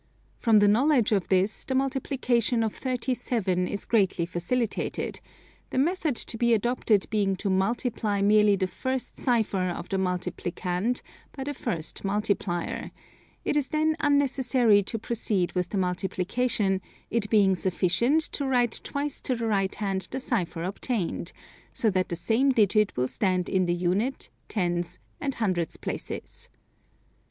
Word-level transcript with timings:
From 0.39 0.57
the 0.57 0.67
knowledge 0.67 1.11
of 1.11 1.27
this 1.27 1.63
the 1.63 1.75
multiplication 1.75 2.63
of 2.63 2.73
37 2.73 3.67
is 3.67 3.85
greatly 3.85 4.25
facilitated, 4.25 5.19
the 5.69 5.77
method 5.77 6.15
to 6.15 6.39
be 6.39 6.55
adopted 6.55 7.05
being 7.11 7.35
to 7.35 7.51
multiply 7.51 8.19
merely 8.19 8.55
the 8.55 8.65
first 8.65 9.19
cipher 9.19 9.69
of 9.69 9.89
the 9.89 9.99
multiplicand 9.99 11.03
by 11.37 11.43
the 11.43 11.53
first 11.53 12.03
multiplier; 12.03 12.89
it 13.45 13.55
is 13.55 13.67
then 13.69 13.95
unnecessary 13.99 14.81
to 14.81 14.97
proceed 14.97 15.51
with 15.51 15.69
the 15.69 15.77
multiplication, 15.77 16.81
it 17.11 17.29
being 17.29 17.53
sufficient 17.53 18.21
to 18.23 18.47
write 18.47 18.81
twice 18.83 19.21
to 19.21 19.35
the 19.35 19.45
right 19.45 19.75
hand 19.75 20.07
the 20.09 20.19
cipher 20.19 20.63
obtained, 20.63 21.31
so 21.71 21.91
that 21.91 22.09
the 22.09 22.15
same 22.15 22.49
digit 22.51 22.91
will 22.97 23.07
stand 23.07 23.47
in 23.47 23.67
the 23.67 23.75
unit, 23.75 24.31
tens, 24.47 24.97
and 25.19 25.35
hundreds 25.35 25.77
places. 25.77 26.49